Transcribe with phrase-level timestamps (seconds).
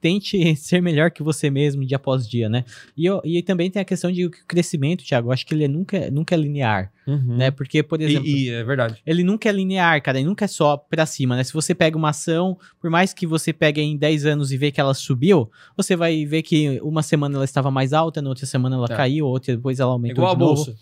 [0.00, 2.64] tente ser melhor que você mesmo dia após dia, né?
[2.96, 5.28] E, eu, e também tem a questão de crescimento, Thiago.
[5.28, 7.36] Eu acho que ele é nunca, nunca é linear, Uhum.
[7.38, 7.50] né?
[7.50, 8.96] Porque, por exemplo, E, e é verdade.
[9.06, 10.18] ele nunca é linear, cara.
[10.18, 11.42] Ele nunca é só pra cima, né?
[11.44, 14.70] Se você pega uma ação, por mais que você pegue em 10 anos e vê
[14.70, 18.44] que ela subiu, você vai ver que uma semana ela estava mais alta, na outra
[18.46, 18.96] semana ela É.
[18.96, 20.54] caiu, outra depois ela aumentou igual a de novo.
[20.54, 20.76] bolsa.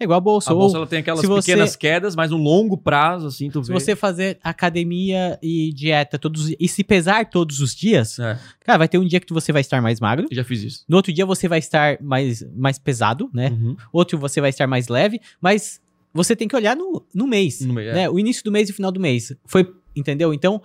[0.00, 0.50] É igual a bolsa.
[0.50, 3.50] A ou bolsa ela tem aquelas se você- pequenas quedas, mas no longo prazo, assim,
[3.50, 3.78] tu se vê.
[3.78, 8.88] você fazer academia e dieta todos e se pesar todos os dias, É, cara, vai
[8.88, 10.26] ter um dia que você vai estar mais magro.
[10.30, 10.84] eu já fiz isso.
[10.88, 13.50] No outro dia você vai estar mais, mais pesado, né?
[13.50, 13.76] Uhum.
[13.92, 15.80] Outro você vai estar mais leve, mas
[16.14, 17.94] você tem que olhar no, no mês, No meio, é.
[17.94, 18.08] né?
[18.10, 19.32] O início do mês e o final do mês.
[19.44, 20.32] Foi, entendeu?
[20.32, 20.62] Então,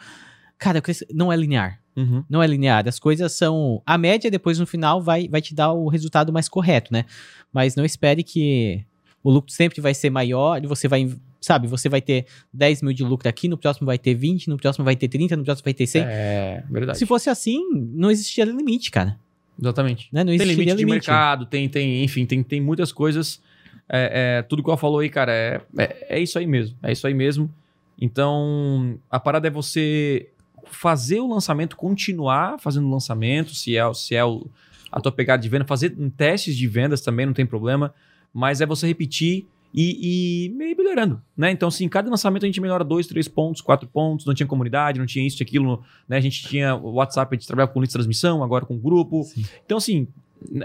[0.58, 0.82] cara,
[1.14, 1.80] não é linear.
[1.96, 2.24] Uhum.
[2.30, 2.88] Não é linear.
[2.88, 3.82] As coisas são.
[3.86, 7.06] A média, depois no final, vai, vai te dar o resultado mais correto, né?
[7.54, 8.84] Mas não espere que
[9.26, 11.12] o lucro sempre vai ser maior e você vai.
[11.42, 14.58] Sabe, você vai ter 10 mil de lucro aqui, no próximo vai ter 20, no
[14.58, 16.02] próximo vai ter 30, no próximo vai ter 100.
[16.04, 17.00] É, verdade.
[17.00, 19.20] Se fosse assim, não existiria limite, cara.
[19.60, 20.10] Exatamente.
[20.12, 20.24] Né?
[20.24, 23.42] Não Tem existiria limite de mercado, tem, tem, enfim, tem, tem muitas coisas.
[23.90, 26.78] É, é, tudo que eu falou aí, cara, é, é, é isso aí mesmo.
[26.84, 27.52] É isso aí mesmo.
[28.00, 30.30] Então, a parada é você
[30.66, 34.46] fazer o lançamento, continuar fazendo lançamento, se é, se é o,
[34.92, 37.92] a tua pegada de venda, fazer testes de vendas também, não tem problema.
[38.36, 41.52] Mas é você repetir e, e meio melhorando, né?
[41.52, 44.26] Então, assim, cada lançamento a gente melhora dois, três pontos, quatro pontos.
[44.26, 46.18] Não tinha comunidade, não tinha isso, tinha aquilo, né?
[46.18, 49.24] A gente tinha o WhatsApp, a gente trabalhava com lista de transmissão, agora com grupo.
[49.24, 49.46] Sim.
[49.66, 50.06] Então, assim,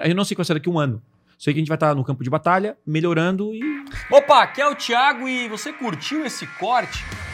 [0.05, 1.01] eu não sei qual será daqui a um ano.
[1.39, 3.63] Sei que a gente vai estar no campo de batalha, melhorando e.
[4.11, 7.05] Opa, aqui é o Thiago e você curtiu esse corte?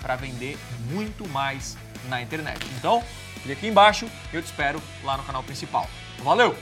[0.00, 0.58] para vender
[0.90, 1.76] muito mais
[2.08, 2.64] na internet.
[2.76, 3.02] Então,
[3.42, 5.88] clique aqui embaixo e eu te espero lá no canal principal.
[6.22, 6.56] Valeu!